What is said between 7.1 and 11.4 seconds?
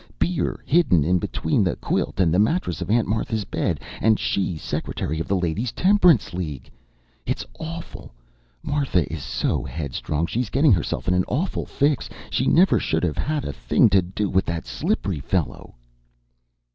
It's awful! Martha is so headstrong! She's getting herself in an